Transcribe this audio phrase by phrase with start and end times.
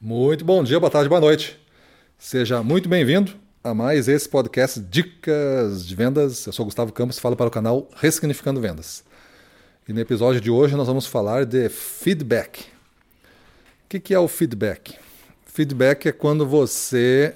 [0.00, 1.58] Muito bom dia, boa tarde, boa noite.
[2.16, 3.32] Seja muito bem-vindo
[3.64, 6.46] a mais esse podcast Dicas de Vendas.
[6.46, 9.02] Eu sou Gustavo Campos e falo para o canal Ressignificando Vendas.
[9.88, 12.66] E no episódio de hoje nós vamos falar de feedback.
[13.84, 14.94] O que é o feedback?
[15.44, 17.34] Feedback é quando você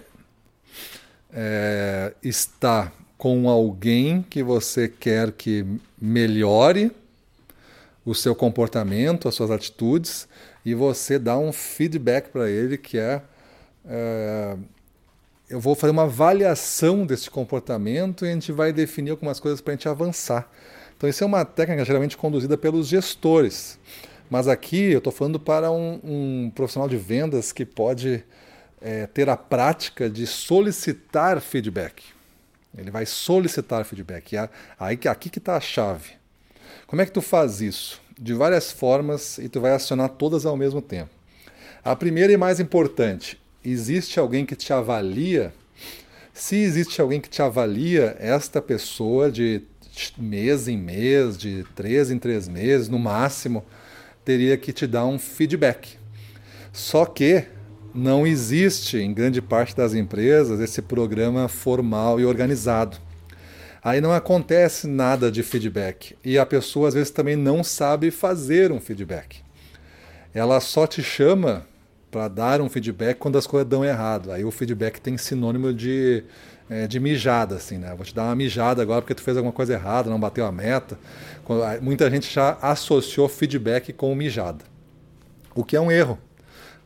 [1.33, 5.67] é, está com alguém que você quer que
[6.01, 6.93] melhore
[8.05, 10.29] o seu comportamento, as suas atitudes,
[10.65, 13.23] e você dá um feedback para ele que é,
[13.87, 14.57] é,
[15.49, 19.73] eu vou fazer uma avaliação desse comportamento e a gente vai definir algumas coisas para
[19.73, 20.51] a gente avançar.
[20.97, 23.79] Então isso é uma técnica geralmente conduzida pelos gestores,
[24.31, 28.25] mas aqui eu estou falando para um, um, profissional de vendas que pode
[28.81, 32.03] é, ter a prática de solicitar feedback.
[32.77, 34.33] Ele vai solicitar feedback.
[34.33, 34.39] E
[34.79, 36.22] aí aqui que está a chave.
[36.87, 38.03] Como é que tu faz isso?
[38.23, 41.11] de várias formas e tu vai acionar todas ao mesmo tempo.
[41.85, 45.53] A primeira e mais importante, existe alguém que te avalia?
[46.33, 49.63] Se existe alguém que te avalia, esta pessoa de
[50.17, 53.65] mês em mês, de três em três meses, no máximo,
[54.25, 55.99] teria que te dar um feedback.
[56.73, 57.45] Só que
[57.93, 62.97] não existe, em grande parte das empresas, esse programa formal e organizado.
[63.85, 66.17] Aí não acontece nada de feedback.
[66.25, 69.41] E a pessoa às vezes também não sabe fazer um feedback.
[70.33, 71.67] Ela só te chama
[72.11, 74.31] para dar um feedback quando as coisas dão errado.
[74.31, 76.23] Aí o feedback tem sinônimo de,
[76.71, 77.93] é, de mijada, assim, né?
[77.97, 80.53] Vou te dar uma mijada agora porque tu fez alguma coisa errada, não bateu a
[80.53, 80.97] meta.
[81.81, 84.65] Muita gente já associou feedback com mijada.
[85.55, 86.19] O que é um erro,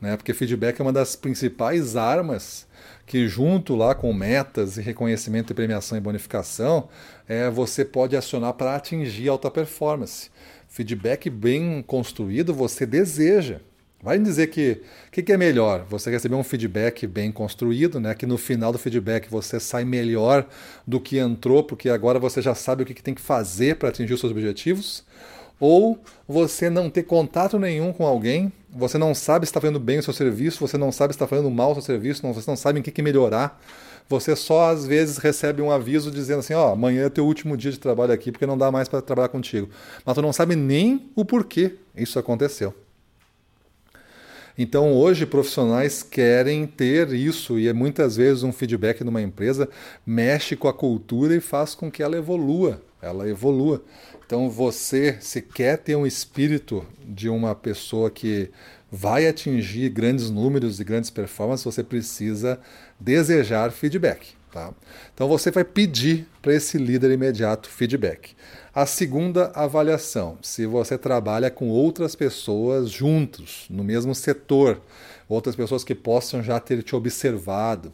[0.00, 0.16] né?
[0.16, 2.66] Porque feedback é uma das principais armas
[3.06, 6.88] que junto lá com metas e reconhecimento e premiação e bonificação,
[7.28, 10.30] é, você pode acionar para atingir alta performance.
[10.68, 13.60] Feedback bem construído você deseja.
[14.02, 15.84] Vai dizer que o que, que, é melhor?
[15.88, 18.14] Você receber um feedback bem construído, né?
[18.14, 20.46] Que no final do feedback você sai melhor
[20.86, 23.88] do que entrou, porque agora você já sabe o que, que tem que fazer para
[23.88, 25.04] atingir os seus objetivos,
[25.58, 29.98] ou você não ter contato nenhum com alguém, você não sabe se está fazendo bem
[29.98, 32.56] o seu serviço, você não sabe se está fazendo mal o seu serviço, você não
[32.56, 33.60] sabe em que, que melhorar.
[34.08, 37.56] Você só às vezes recebe um aviso dizendo assim: ó, oh, amanhã é teu último
[37.56, 39.68] dia de trabalho aqui porque não dá mais para trabalhar contigo.
[40.04, 42.72] Mas tu não sabe nem o porquê isso aconteceu.
[44.58, 49.68] Então hoje profissionais querem ter isso e é muitas vezes um feedback numa empresa
[50.06, 53.82] mexe com a cultura e faz com que ela evolua, ela evolua.
[54.24, 58.50] Então você, se quer ter um espírito de uma pessoa que
[58.90, 62.58] vai atingir grandes números e grandes performances, você precisa
[62.98, 64.34] desejar feedback.
[64.52, 64.72] Tá?
[65.14, 68.34] Então você vai pedir para esse líder imediato feedback.
[68.74, 74.80] A segunda avaliação, se você trabalha com outras pessoas juntos, no mesmo setor,
[75.28, 77.92] outras pessoas que possam já ter te observado,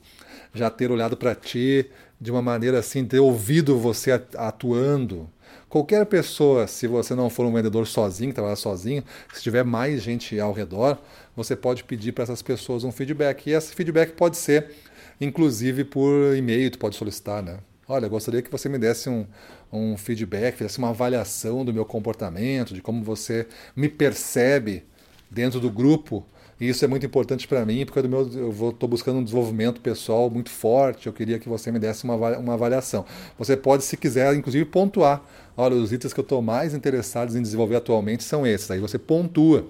[0.54, 1.90] já ter olhado para ti
[2.22, 5.28] de uma maneira assim, ter ouvido você atuando,
[5.72, 9.02] Qualquer pessoa, se você não for um vendedor sozinho, trabalhar sozinho,
[9.32, 10.98] se tiver mais gente ao redor,
[11.34, 13.48] você pode pedir para essas pessoas um feedback.
[13.48, 14.70] E esse feedback pode ser,
[15.18, 17.58] inclusive, por e-mail, tu pode solicitar, né?
[17.88, 19.26] Olha, gostaria que você me desse um,
[19.72, 24.84] um feedback, fizesse uma avaliação do meu comportamento, de como você me percebe
[25.30, 26.22] dentro do grupo
[26.62, 30.30] e isso é muito importante para mim, porque meu, eu estou buscando um desenvolvimento pessoal
[30.30, 31.08] muito forte.
[31.08, 33.04] Eu queria que você me desse uma, uma avaliação.
[33.36, 35.24] Você pode, se quiser, inclusive pontuar.
[35.56, 38.70] Olha, os itens que eu estou mais interessado em desenvolver atualmente são esses.
[38.70, 39.66] Aí você pontua.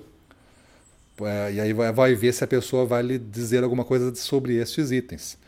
[1.23, 4.57] É, e aí vai, vai ver se a pessoa vai lhe dizer alguma coisa sobre
[4.57, 5.39] esses itens.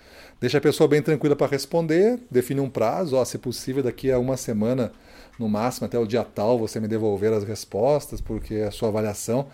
[0.40, 4.18] Deixa a pessoa bem tranquila para responder, define um prazo, ó, se possível, daqui a
[4.18, 4.92] uma semana,
[5.38, 8.88] no máximo até o dia tal, você me devolver as respostas, porque é a sua
[8.88, 9.46] avaliação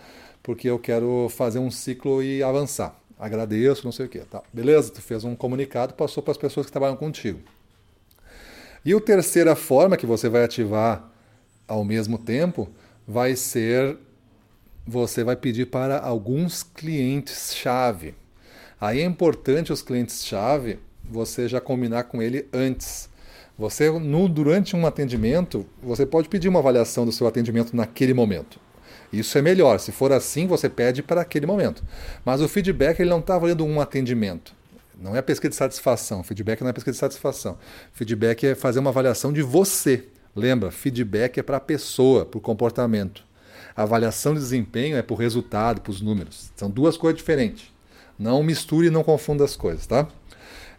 [0.43, 2.99] porque eu quero fazer um ciclo e avançar.
[3.19, 4.23] Agradeço, não sei o quê.
[4.29, 4.41] Tá.
[4.51, 7.39] Beleza, tu fez um comunicado, passou para as pessoas que trabalham contigo.
[8.83, 11.07] E a terceira forma que você vai ativar
[11.67, 12.67] ao mesmo tempo
[13.07, 13.97] vai ser
[14.85, 18.15] você vai pedir para alguns clientes-chave.
[18.79, 23.09] Aí é importante os clientes-chave você já combinar com ele antes.
[23.57, 28.59] Você, no, durante um atendimento, você pode pedir uma avaliação do seu atendimento naquele momento.
[29.11, 29.79] Isso é melhor.
[29.79, 31.83] Se for assim, você pede para aquele momento.
[32.23, 34.53] Mas o feedback ele não está valendo um atendimento.
[34.99, 36.23] Não é pesquisa de satisfação.
[36.23, 37.57] Feedback não é pesquisa de satisfação.
[37.91, 40.05] Feedback é fazer uma avaliação de você.
[40.35, 43.23] Lembra, feedback é para a pessoa, para o comportamento.
[43.75, 46.51] A avaliação de desempenho é para o resultado, para os números.
[46.55, 47.71] São duas coisas diferentes.
[48.17, 50.07] Não misture e não confunda as coisas, tá?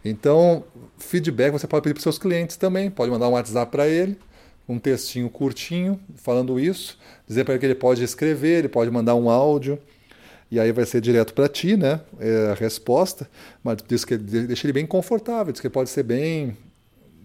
[0.03, 0.63] Então,
[0.97, 2.89] feedback você pode pedir para seus clientes também.
[2.89, 4.17] Pode mandar um WhatsApp para ele
[4.67, 9.15] um textinho curtinho falando isso, dizer para ele que ele pode escrever, ele pode mandar
[9.15, 9.77] um áudio.
[10.51, 11.99] e aí vai ser direto para ti, né?
[12.19, 13.29] É a resposta,
[13.63, 16.55] mas diz que deixa ele bem confortável, diz que pode ser bem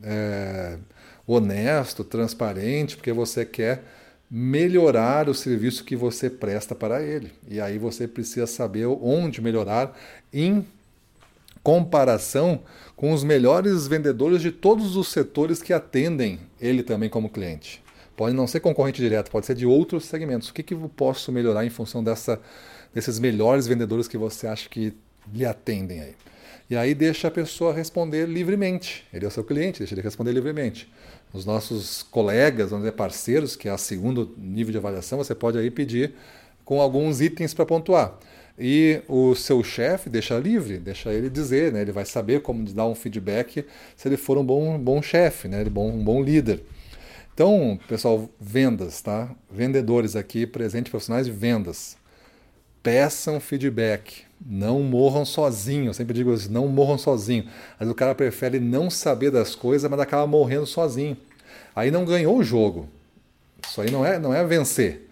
[0.03, 0.79] é,
[1.27, 3.83] honesto, transparente, porque você quer
[4.31, 7.33] melhorar o serviço que você presta para ele.
[7.49, 9.97] E aí você precisa saber onde melhorar
[10.33, 10.67] em
[11.63, 12.63] comparação
[12.97, 17.83] com os melhores vendedores de todos os setores que atendem ele também como cliente.
[18.17, 20.49] Pode não ser concorrente direto, pode ser de outros segmentos.
[20.49, 22.41] O que, que eu posso melhorar em função dessa,
[22.93, 24.93] desses melhores vendedores que você acha que
[25.33, 26.15] lhe atendem aí?
[26.71, 29.07] E aí deixa a pessoa responder livremente.
[29.13, 30.93] Ele é o seu cliente, deixa ele responder livremente.
[31.33, 35.57] Os nossos colegas, vamos dizer, parceiros, que é o segundo nível de avaliação, você pode
[35.57, 36.15] aí pedir
[36.65, 38.19] com alguns itens para pontuar.
[38.59, 41.81] E o seu chefe deixa livre, deixa ele dizer, né?
[41.81, 43.65] ele vai saber como dar um feedback
[43.97, 45.65] se ele for um bom, bom chefe, né?
[45.65, 46.61] bom, um bom líder.
[47.33, 49.31] Então, pessoal, vendas, tá?
[49.49, 51.97] Vendedores aqui, presente profissionais de vendas.
[52.83, 54.25] Peçam feedback.
[54.45, 55.87] Não morram sozinhos.
[55.87, 57.47] Eu sempre digo isso, não morram sozinhos.
[57.79, 61.17] Mas o cara prefere não saber das coisas, mas acaba morrendo sozinho.
[61.77, 62.89] Aí não ganhou o jogo.
[63.65, 65.08] Isso aí não é, não é vencer.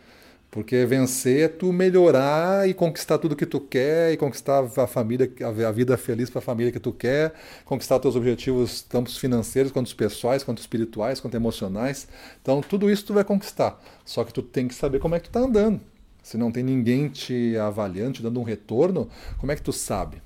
[0.56, 5.30] Porque vencer é tu melhorar e conquistar tudo que tu quer, e conquistar a família,
[5.68, 7.34] a vida feliz para a família que tu quer,
[7.66, 12.08] conquistar teus objetivos, tanto financeiros, quanto pessoais, quanto espirituais, quanto emocionais.
[12.40, 13.78] Então, tudo isso tu vai conquistar.
[14.02, 15.78] Só que tu tem que saber como é que tu tá andando.
[16.22, 20.22] Se não tem ninguém te avaliando, te dando um retorno, como é que tu sabe?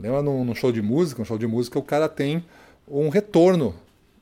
[0.00, 1.20] Lembra num show de música?
[1.20, 2.42] Um show de música, o cara tem
[2.88, 3.74] um retorno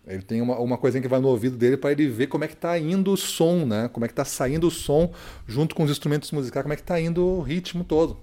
[0.06, 2.48] ele tem uma, uma coisinha que vai no ouvido dele para ele ver como é
[2.48, 3.88] que está indo o som, né?
[3.92, 5.12] Como é que está saindo o som
[5.46, 8.18] junto com os instrumentos musicais, como é que está indo o ritmo todo.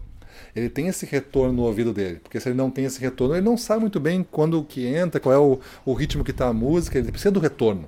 [0.55, 3.45] Ele tem esse retorno no ouvido dele, porque se ele não tem esse retorno, ele
[3.45, 6.53] não sabe muito bem quando que entra, qual é o, o ritmo que está a
[6.53, 7.87] música, ele precisa do retorno.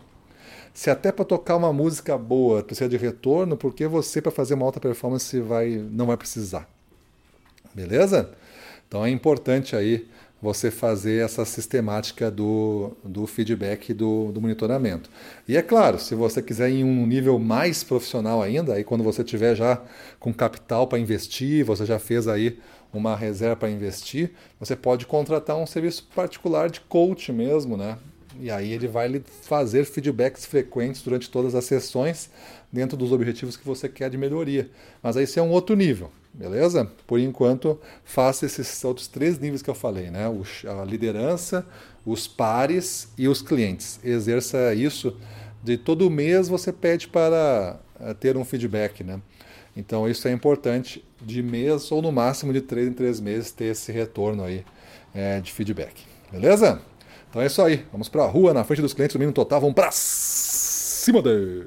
[0.74, 4.66] Se até para tocar uma música boa precisa de retorno, porque você para fazer uma
[4.66, 6.68] alta performance vai não vai precisar.
[7.76, 8.32] Beleza?
[8.88, 10.08] Então é importante aí
[10.44, 15.10] você fazer essa sistemática do, do feedback do, do monitoramento.
[15.48, 19.06] E é claro, se você quiser ir em um nível mais profissional ainda, aí quando
[19.06, 19.82] você tiver já
[20.20, 22.60] com capital para investir, você já fez aí
[22.94, 27.98] uma reserva para investir, você pode contratar um serviço particular de coach mesmo, né?
[28.40, 32.30] E aí ele vai lhe fazer feedbacks frequentes durante todas as sessões
[32.72, 34.70] dentro dos objetivos que você quer de melhoria.
[35.02, 36.12] Mas aí isso é um outro nível.
[36.34, 36.90] Beleza?
[37.06, 40.26] Por enquanto, faça esses outros três níveis que eu falei, né?
[40.68, 41.64] a liderança,
[42.04, 44.00] os pares e os clientes.
[44.04, 45.16] Exerça isso.
[45.64, 49.22] De todo mês você pede para eh, ter um feedback, né?
[49.78, 53.66] Então isso é importante de mês ou no máximo de três em três meses ter
[53.66, 54.66] esse retorno aí
[55.14, 56.04] é, de feedback.
[56.32, 56.82] Beleza?
[57.34, 57.84] Então é isso aí.
[57.92, 59.60] Vamos para a rua, na frente dos clientes, domínio total.
[59.60, 61.66] Vamos para cima deles.